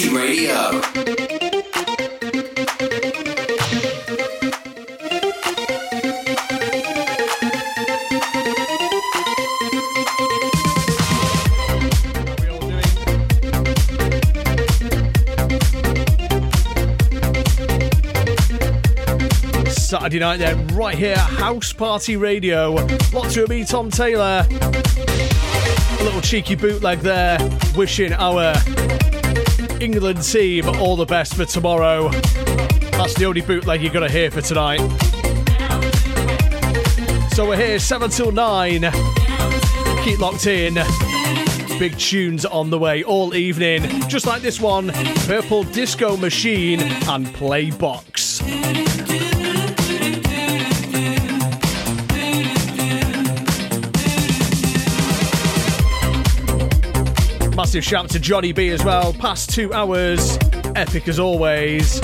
[0.00, 0.80] Party Radio.
[19.68, 22.72] Saturday night then, right here, House Party Radio.
[23.12, 24.46] Lots to me, Tom Taylor.
[24.48, 27.38] A little cheeky bootleg there,
[27.76, 28.54] wishing our
[29.80, 32.10] England team all the best for tomorrow.
[32.10, 34.80] That's the only bootleg you're going to hear for tonight.
[37.32, 38.82] So we're here 7 till 9.
[40.04, 40.74] Keep locked in.
[41.78, 44.90] Big tunes on the way all evening, just like this one
[45.26, 48.89] Purple Disco Machine and Playbox.
[57.70, 59.12] Massive shout to Johnny B as well.
[59.12, 60.36] Past two hours,
[60.74, 62.00] epic as always.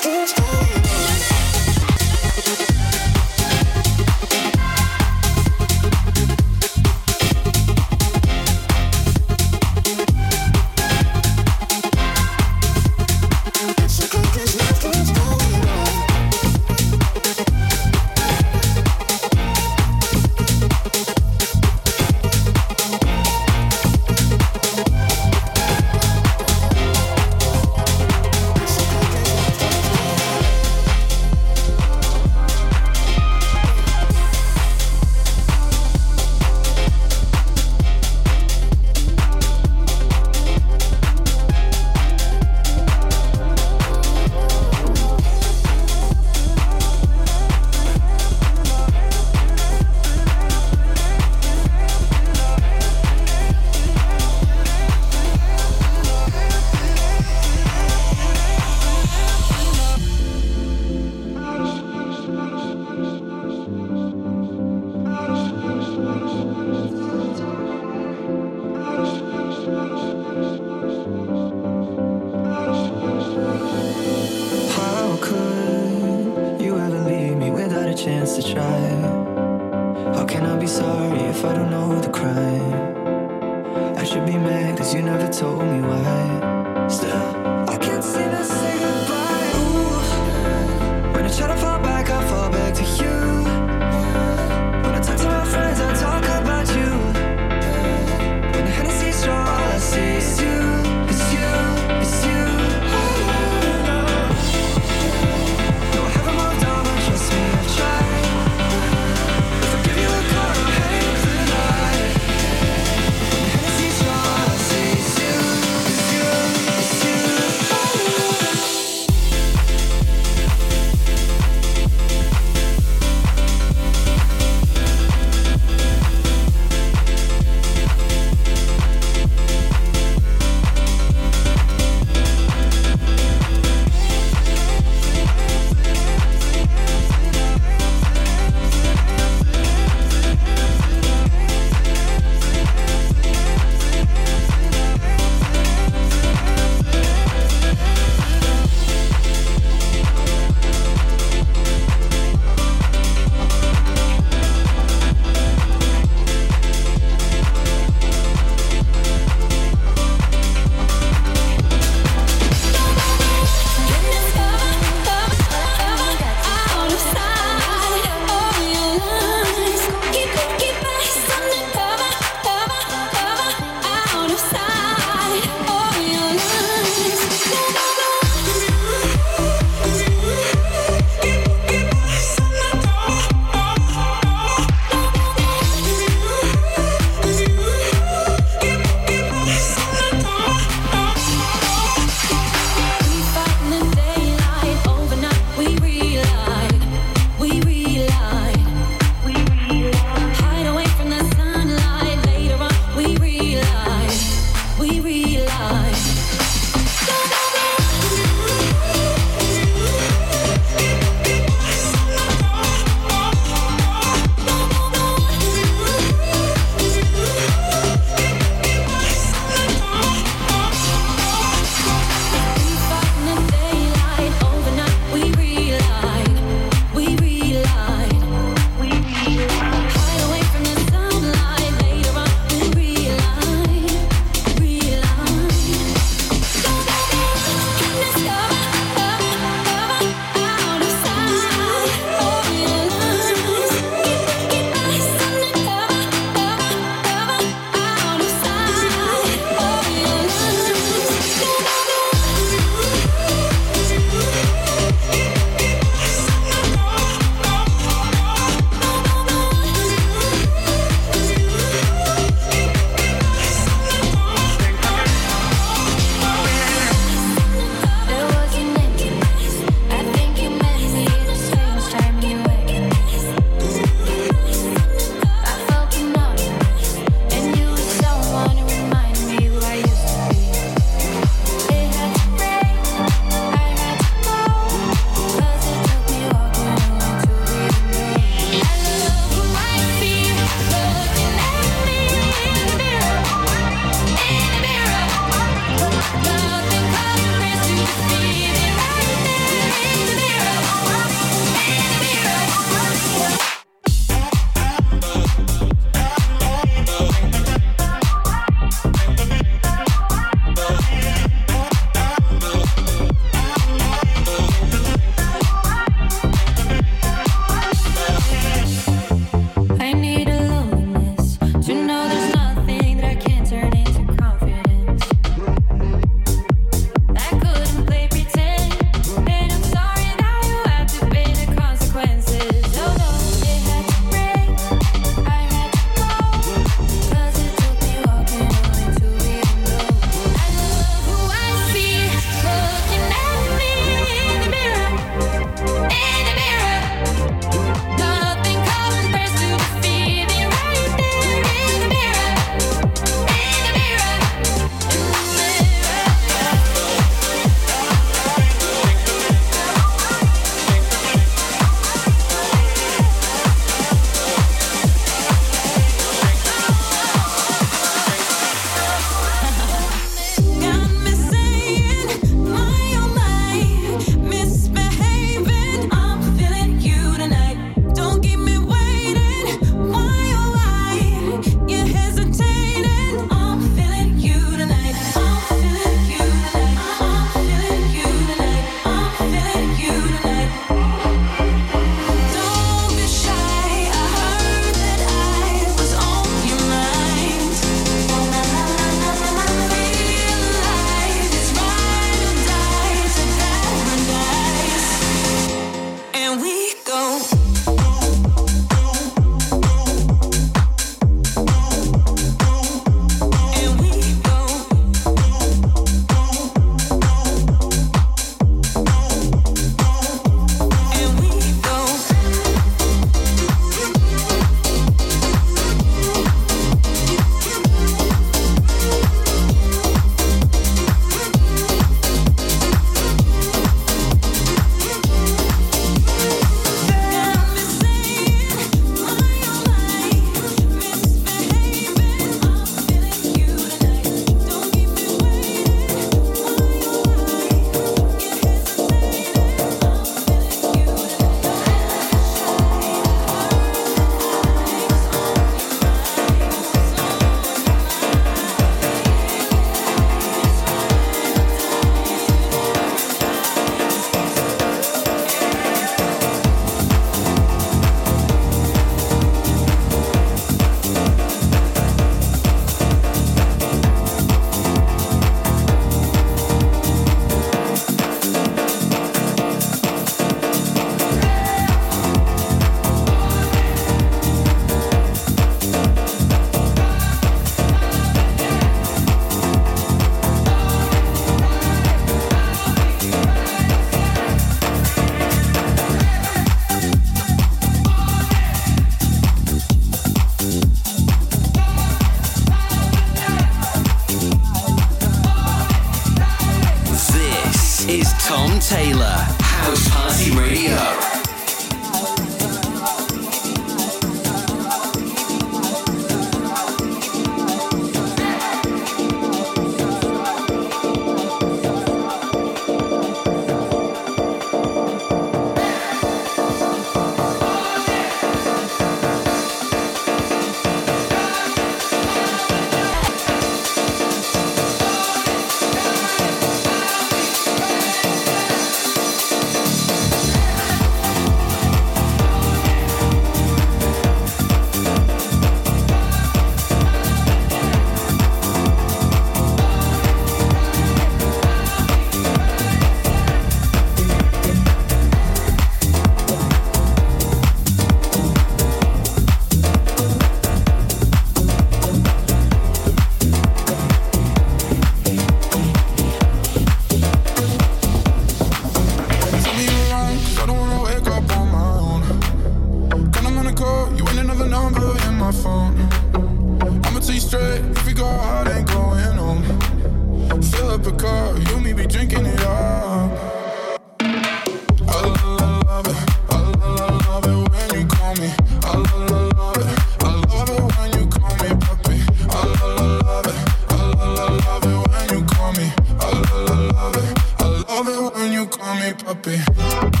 [598.93, 600.00] Puppy.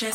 [0.00, 0.14] Right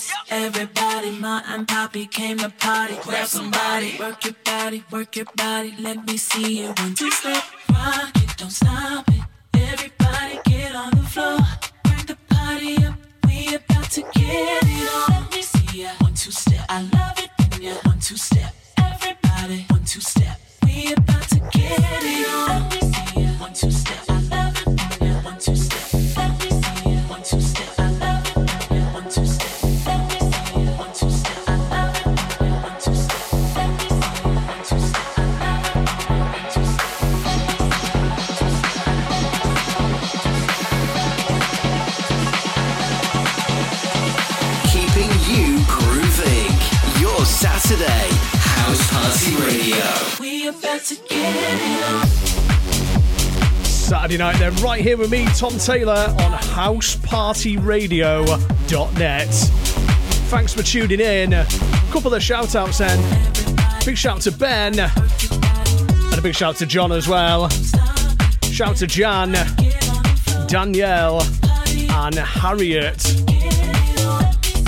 [53.88, 59.30] Saturday night, then, right here with me, Tom Taylor, on housepartyradio.net.
[60.30, 61.34] Thanks for tuning in.
[61.34, 61.48] A
[61.92, 63.00] couple of shout outs then.
[63.86, 67.48] Big shout to Ben, and a big shout to John as well.
[68.44, 69.32] Shout to Jan,
[70.48, 71.22] Danielle,
[71.90, 73.27] and Harriet.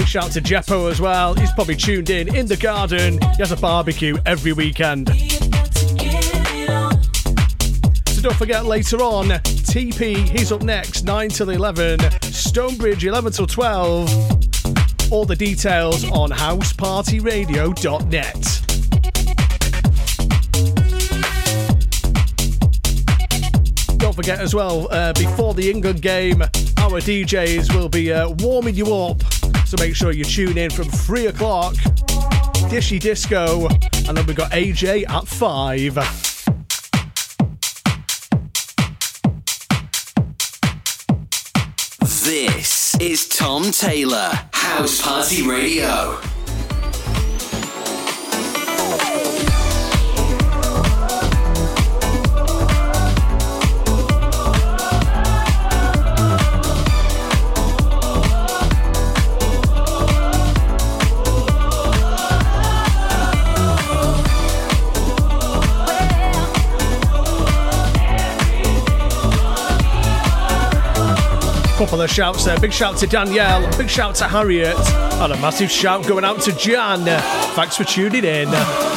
[0.09, 1.35] Shout to Jeppo as well.
[1.35, 3.21] He's probably tuned in in the garden.
[3.21, 5.09] He has a barbecue every weekend.
[8.07, 9.27] So don't forget later on,
[9.69, 15.11] TP, he's up next, 9 till 11, Stonebridge, 11 till 12.
[15.11, 18.58] All the details on housepartyradio.net.
[24.23, 28.93] forget as well, uh, before the England game, our DJs will be uh, warming you
[28.93, 29.23] up.
[29.65, 31.75] So make sure you tune in from 3 o'clock.
[32.67, 33.69] Dishy Disco,
[34.09, 35.95] and then we've got AJ at 5.
[42.25, 46.19] This is Tom Taylor, House Party Radio.
[71.89, 72.59] Couple of shouts there.
[72.59, 76.51] Big shout to Danielle, big shout to Harriet, and a massive shout going out to
[76.51, 77.03] Jan.
[77.55, 78.88] Thanks for tuning in.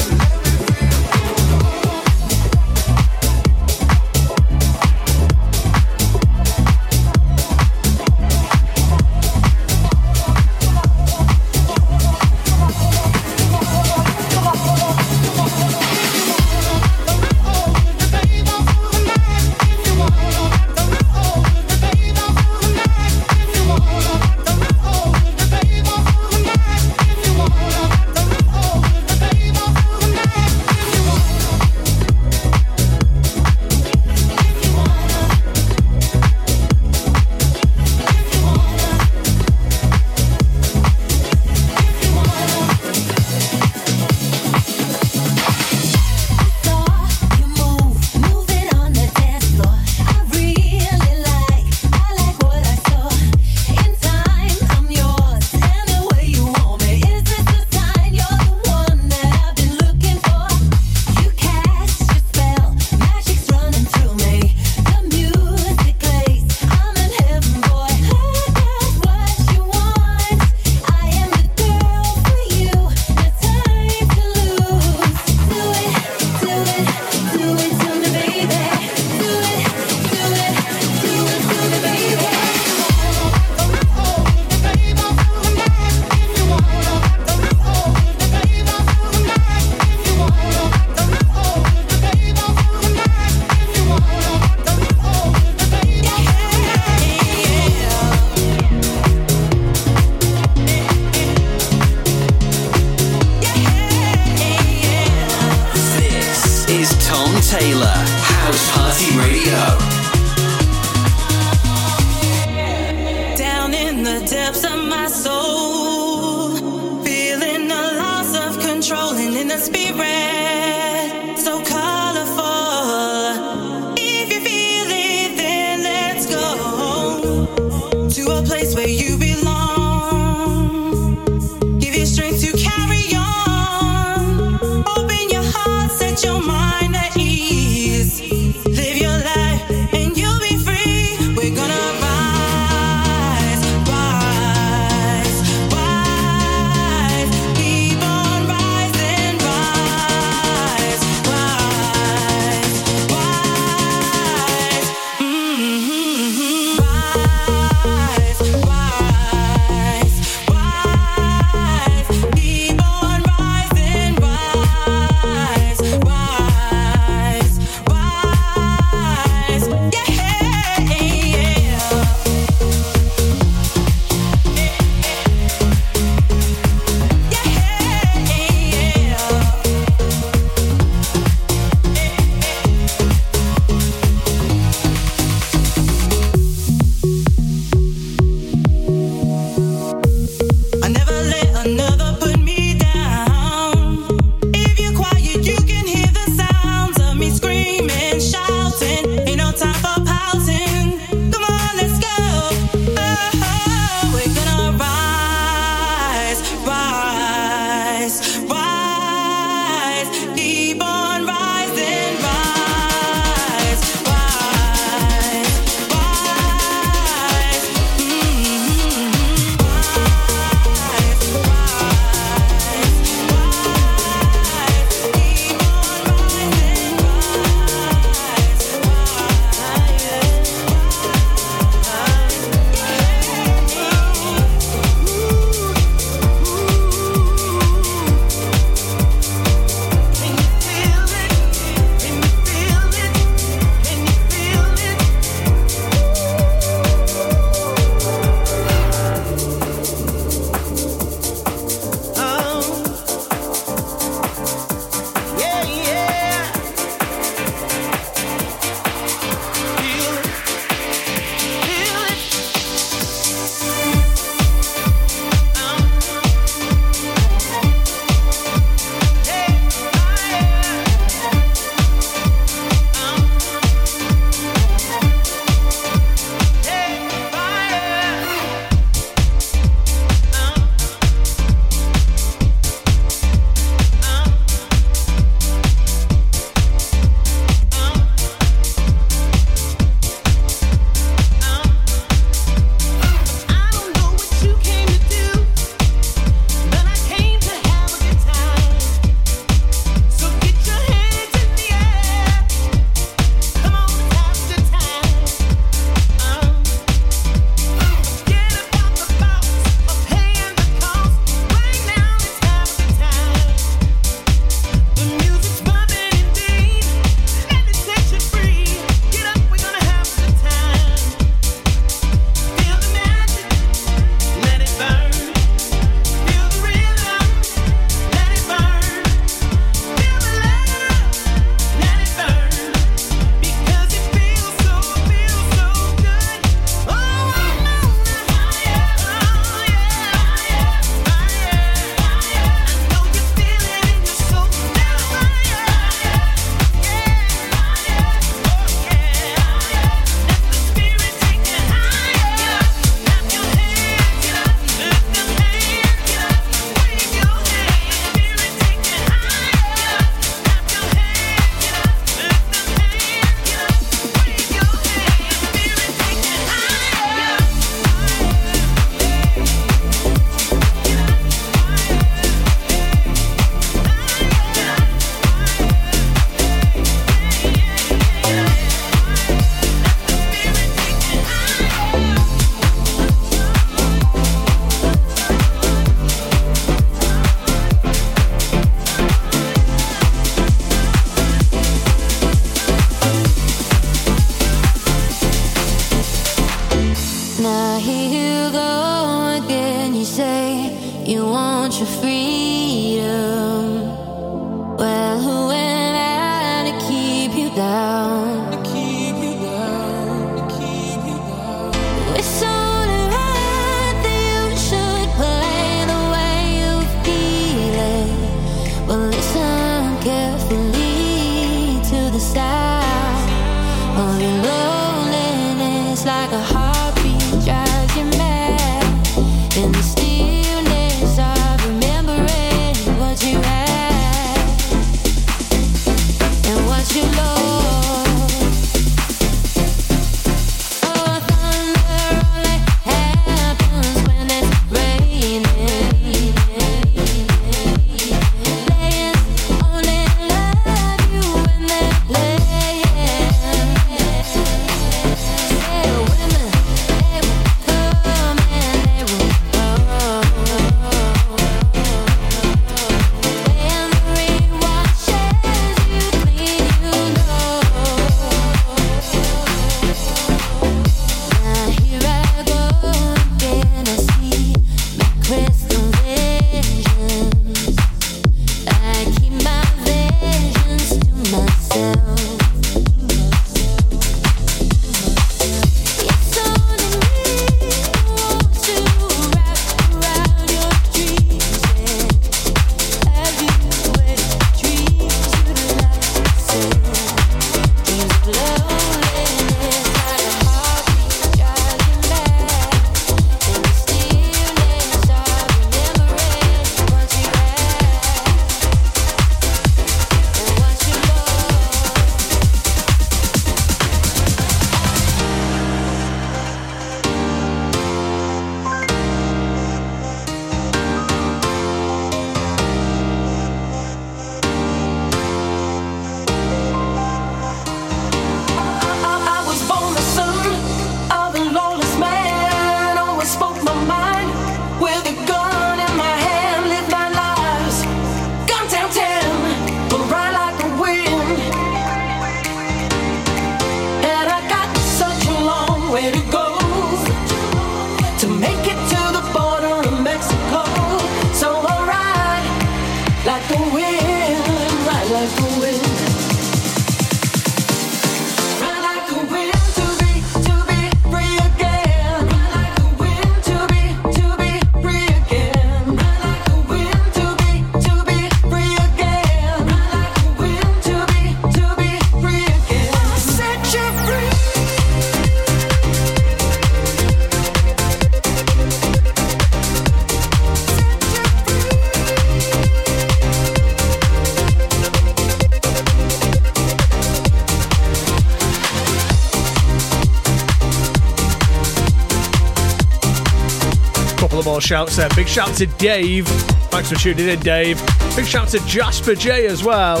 [594.66, 595.08] shouts there.
[595.14, 596.26] Big shout to Dave.
[596.26, 597.80] Thanks for tuning in, Dave.
[598.16, 600.00] Big shout to Jasper J as well.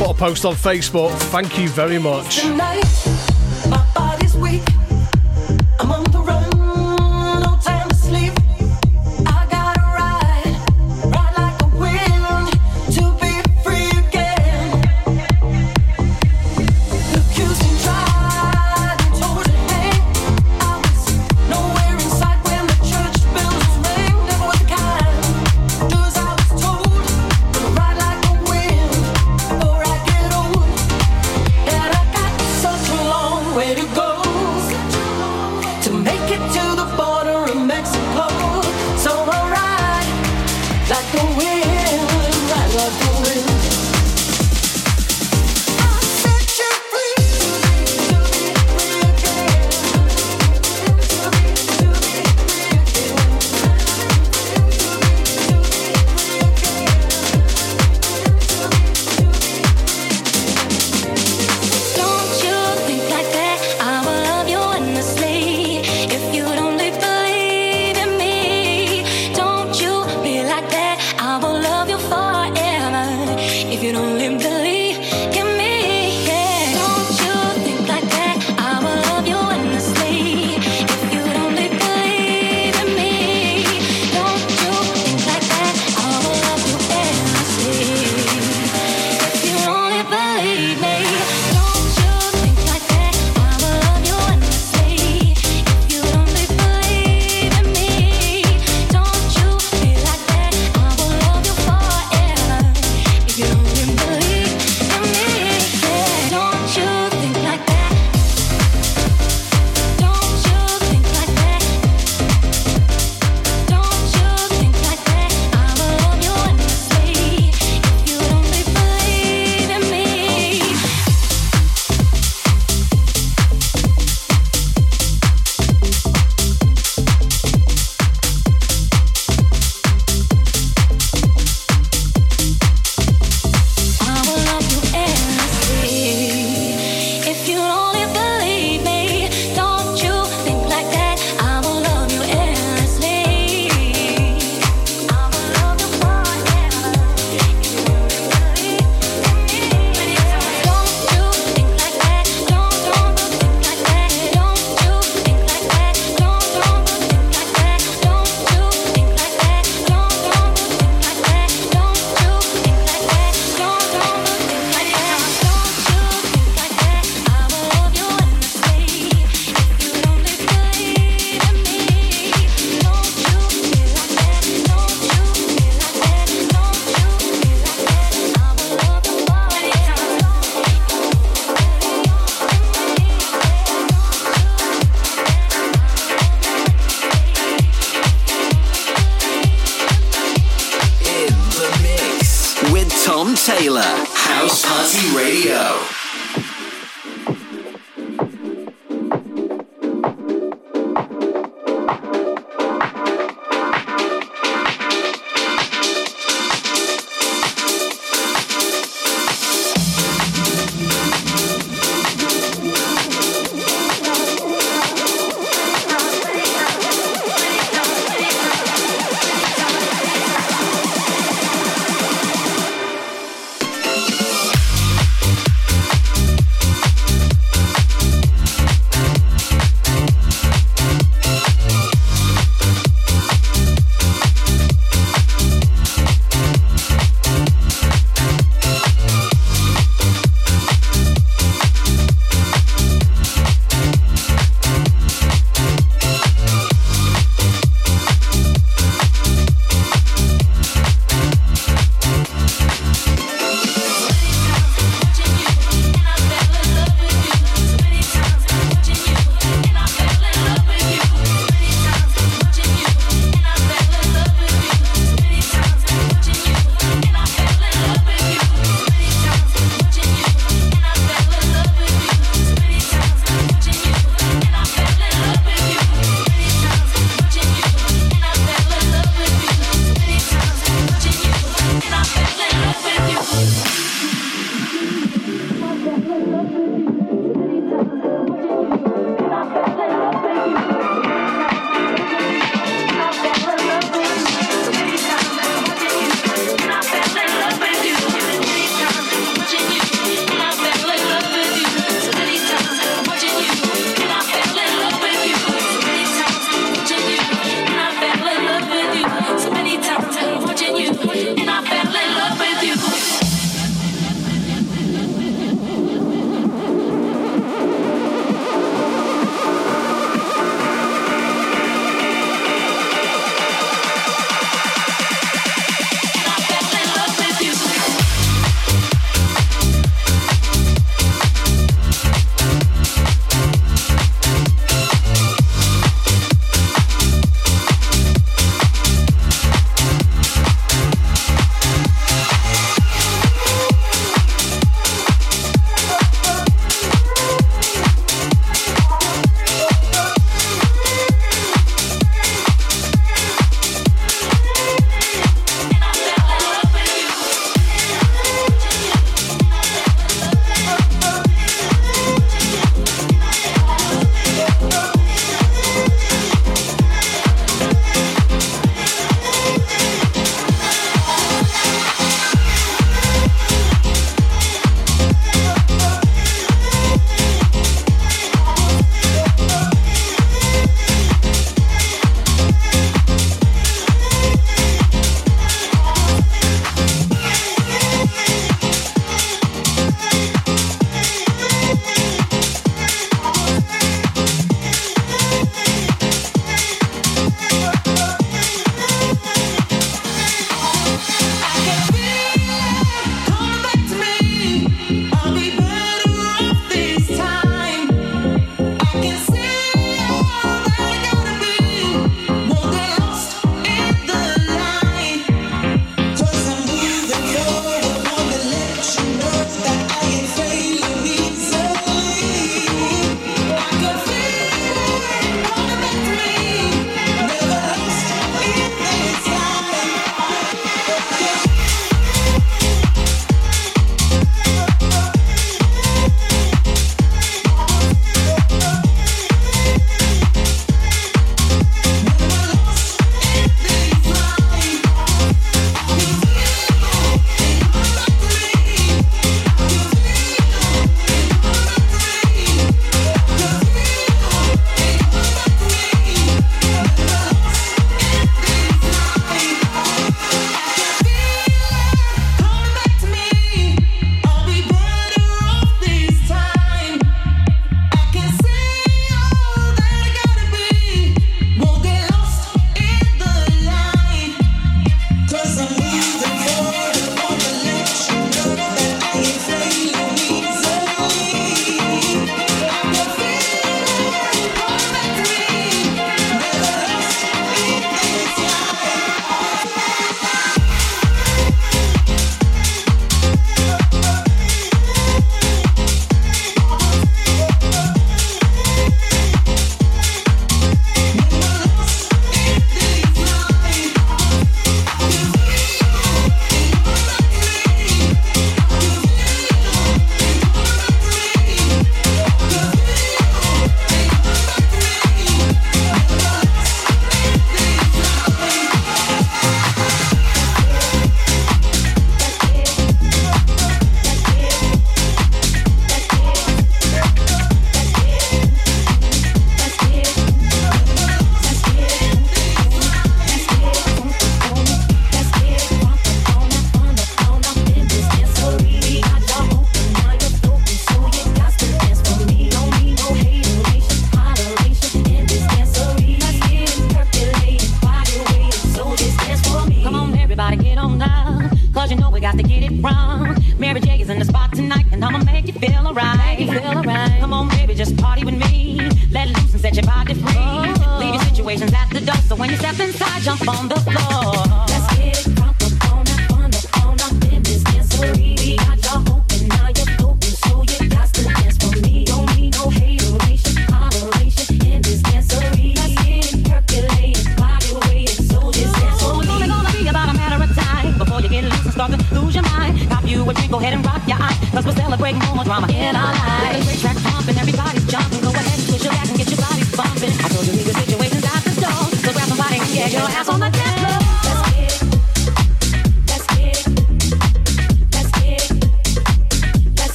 [0.00, 1.12] What a post on Facebook.
[1.30, 2.40] Thank you very much.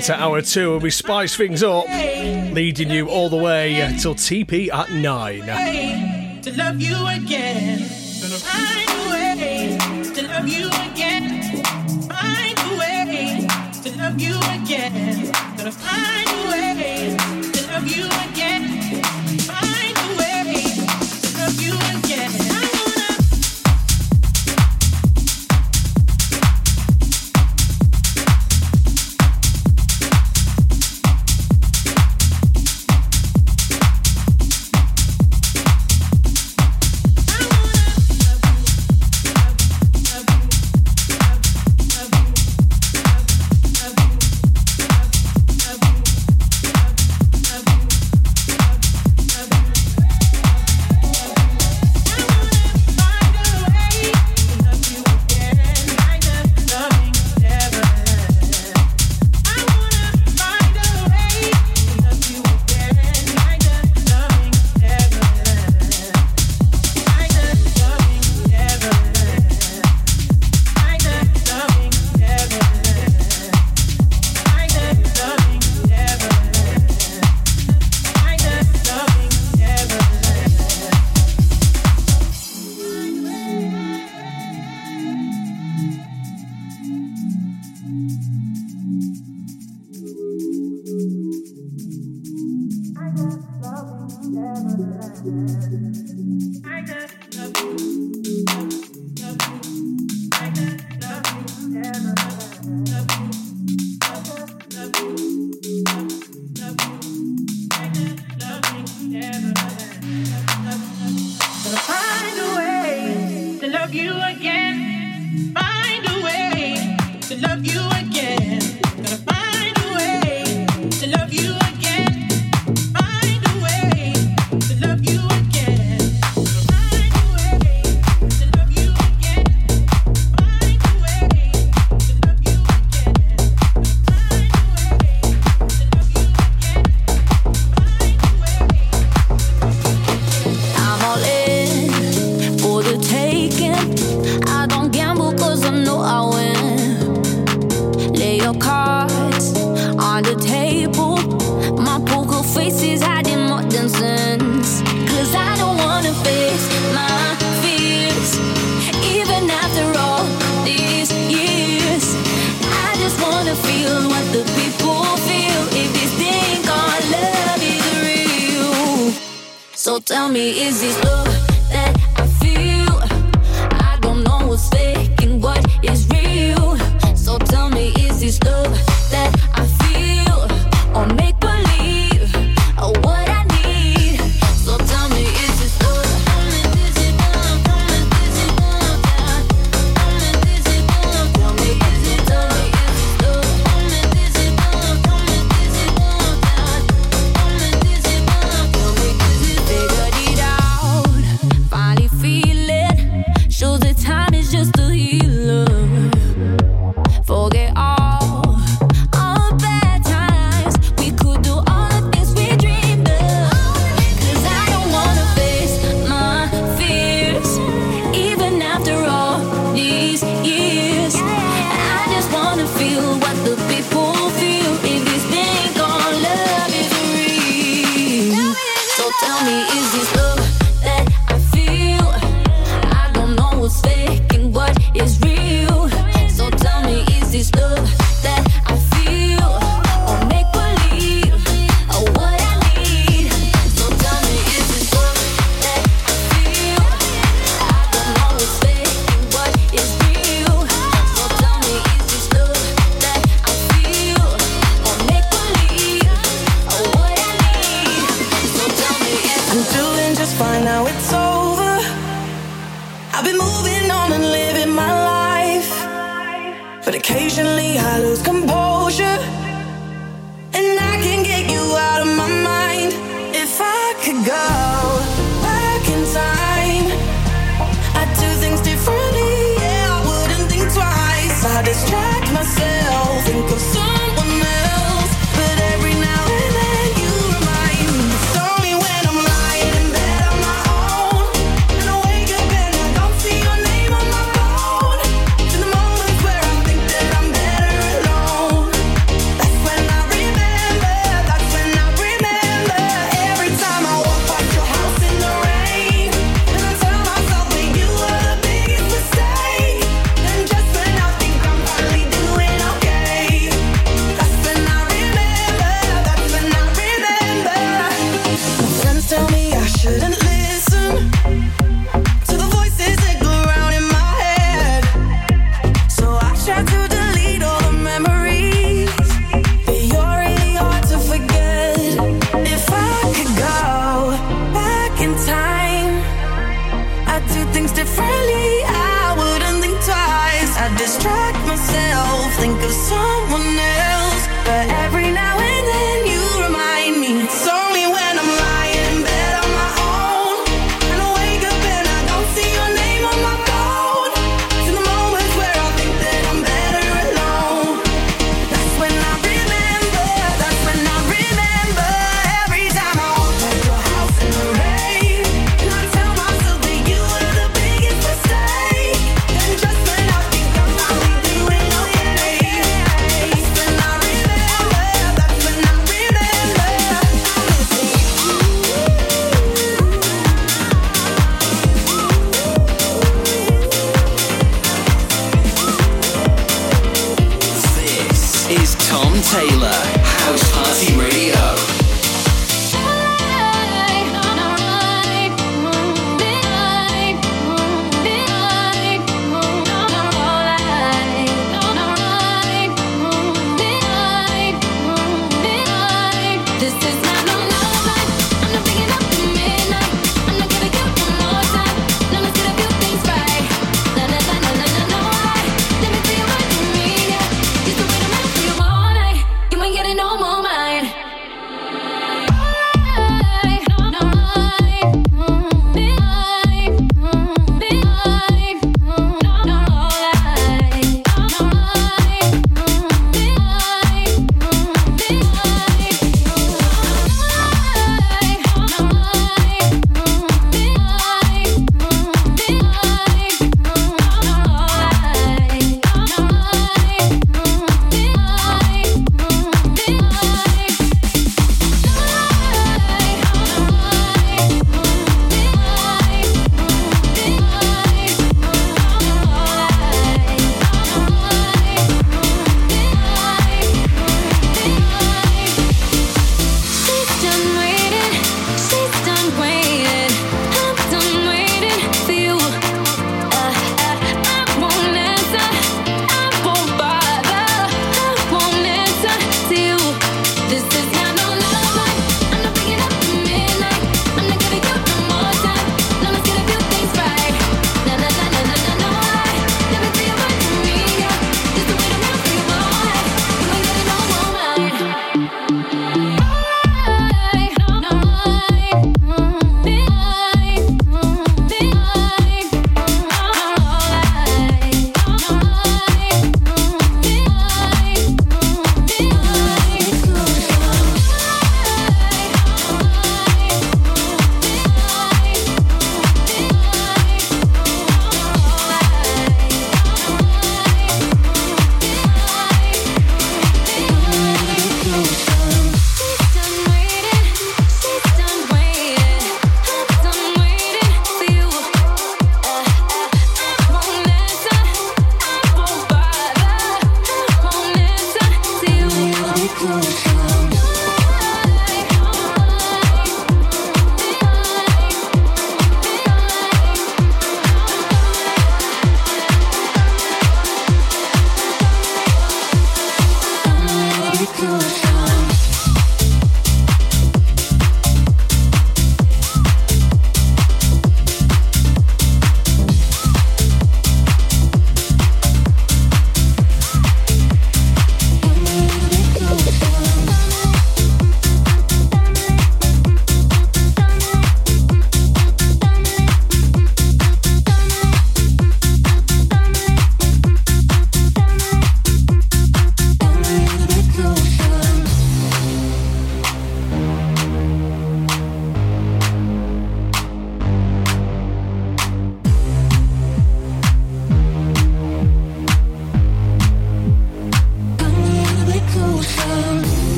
[0.00, 1.84] into hour two and we spice things up,
[2.54, 5.42] leading you all the way till TP at nine.
[6.40, 8.89] To love you again.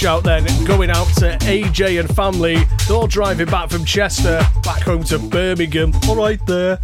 [0.00, 2.56] shout then going out to AJ and family.
[2.88, 5.92] They're all driving back from Chester, back home to Birmingham.
[6.08, 6.78] All right there.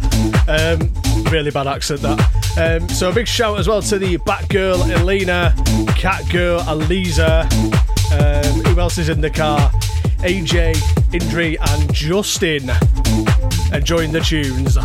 [0.47, 0.93] Um,
[1.31, 2.19] really bad accent that.
[2.59, 5.51] Um, so a big shout as well to the Batgirl Elena,
[5.95, 7.45] Catgirl Aliza.
[8.11, 9.71] Um, who else is in the car?
[10.19, 10.75] AJ,
[11.09, 12.69] Indri, and Justin.
[13.73, 14.77] Enjoying the tunes.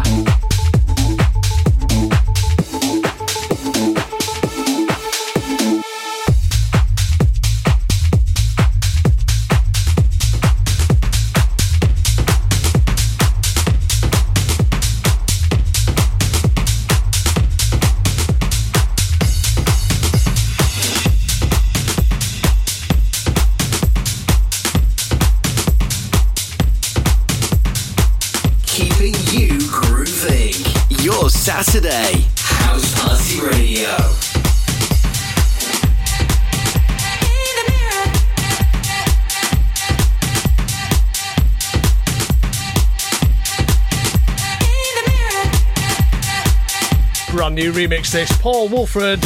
[47.92, 48.32] Remix this.
[48.38, 49.22] Paul Woolford.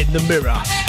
[0.00, 0.79] In the mirror.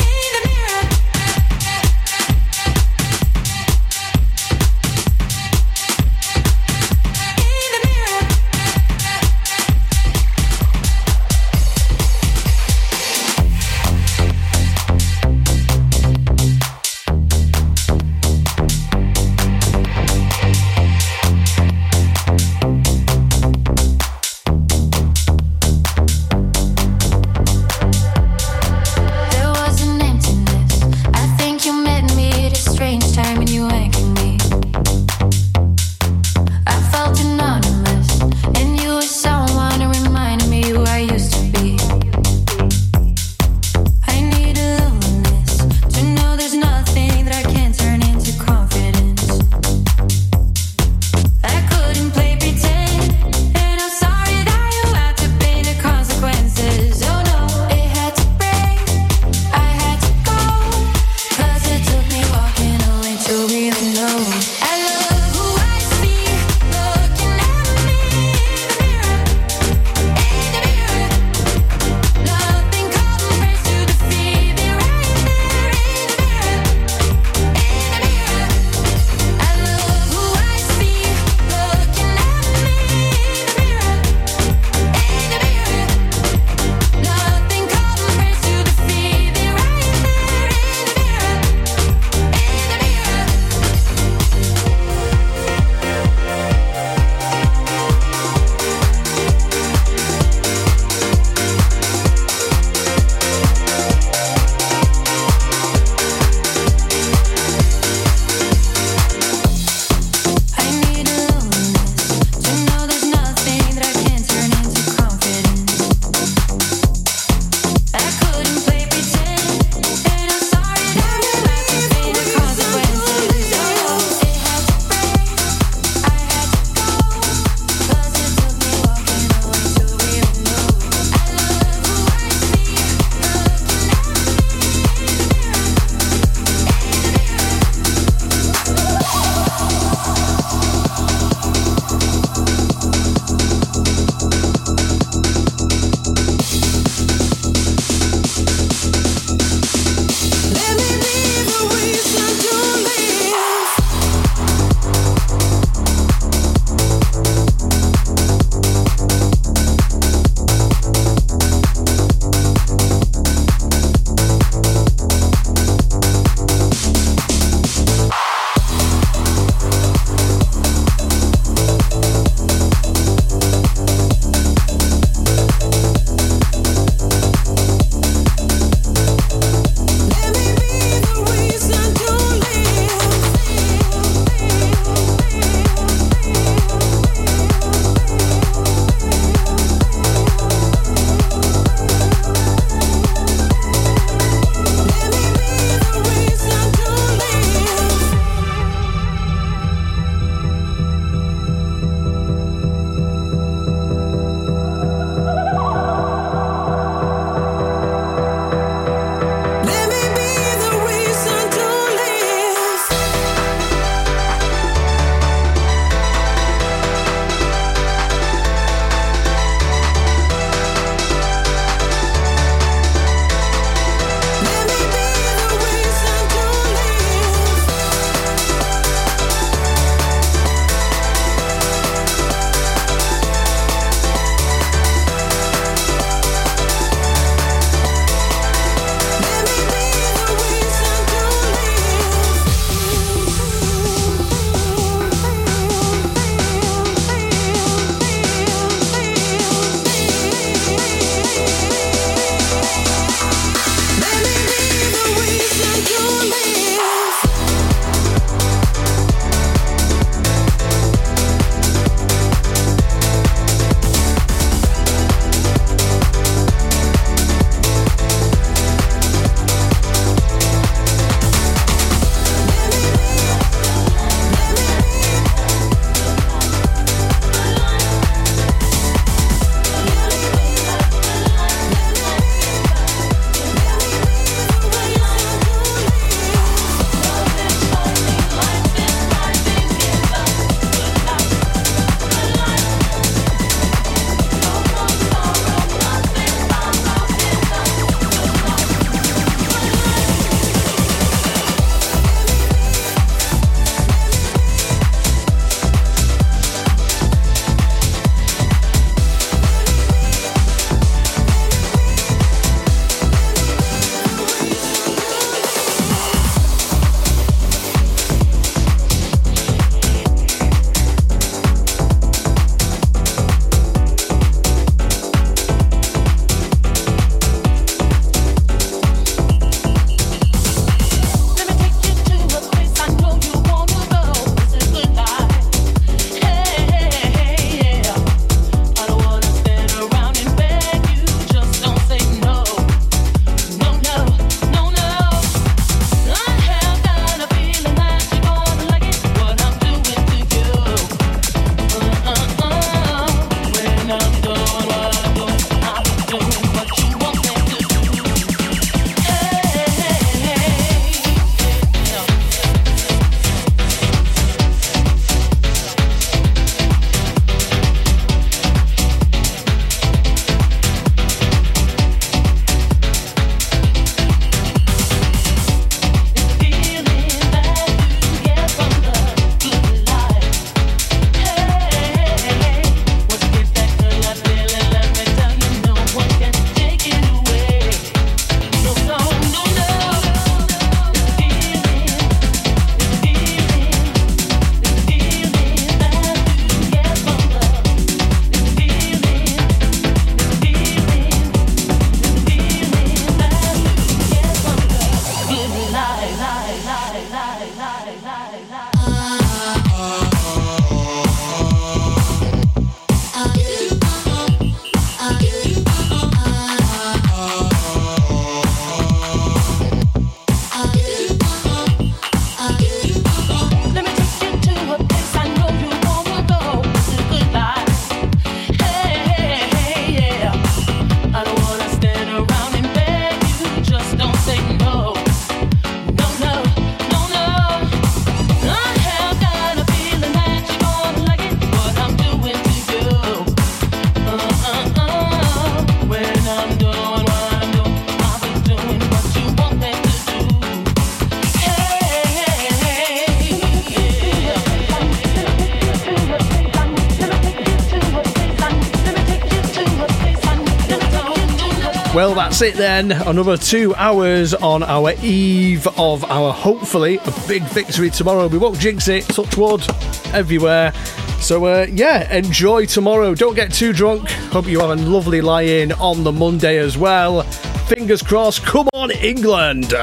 [462.41, 462.91] It then.
[462.91, 468.27] Another two hours on our eve of our hopefully a big victory tomorrow.
[468.27, 469.65] We won't jinx it, touch wood,
[470.13, 470.72] everywhere.
[471.19, 473.13] So, uh, yeah, enjoy tomorrow.
[473.15, 474.09] Don't get too drunk.
[474.31, 477.23] Hope you have a lovely lie in on the Monday as well.
[477.68, 478.43] Fingers crossed.
[478.43, 479.73] Come on, England.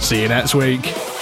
[0.00, 1.13] See you next week.